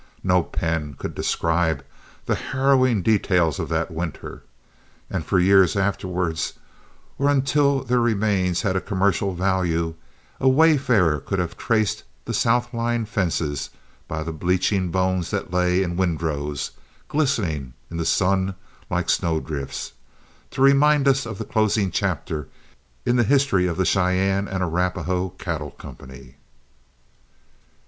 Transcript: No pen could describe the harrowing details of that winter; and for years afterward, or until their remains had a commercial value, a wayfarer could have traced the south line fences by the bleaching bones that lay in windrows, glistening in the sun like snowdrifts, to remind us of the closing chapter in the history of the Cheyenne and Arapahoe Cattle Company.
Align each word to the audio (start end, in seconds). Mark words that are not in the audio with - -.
No 0.23 0.41
pen 0.41 0.95
could 0.95 1.13
describe 1.13 1.85
the 2.25 2.33
harrowing 2.33 3.03
details 3.03 3.59
of 3.59 3.69
that 3.69 3.91
winter; 3.91 4.41
and 5.11 5.23
for 5.23 5.37
years 5.39 5.75
afterward, 5.75 6.39
or 7.19 7.29
until 7.29 7.83
their 7.83 7.99
remains 7.99 8.63
had 8.63 8.75
a 8.75 8.81
commercial 8.81 9.35
value, 9.35 9.93
a 10.39 10.49
wayfarer 10.49 11.19
could 11.19 11.37
have 11.37 11.55
traced 11.55 12.03
the 12.25 12.33
south 12.33 12.73
line 12.73 13.05
fences 13.05 13.69
by 14.07 14.23
the 14.23 14.31
bleaching 14.33 14.89
bones 14.89 15.29
that 15.29 15.53
lay 15.53 15.83
in 15.83 15.95
windrows, 15.95 16.71
glistening 17.07 17.75
in 17.91 17.97
the 17.97 18.03
sun 18.07 18.55
like 18.89 19.07
snowdrifts, 19.07 19.93
to 20.49 20.63
remind 20.63 21.07
us 21.07 21.27
of 21.27 21.37
the 21.37 21.45
closing 21.45 21.91
chapter 21.91 22.47
in 23.05 23.17
the 23.17 23.23
history 23.23 23.67
of 23.67 23.77
the 23.77 23.85
Cheyenne 23.85 24.47
and 24.47 24.63
Arapahoe 24.63 25.29
Cattle 25.37 25.69
Company. 25.69 26.37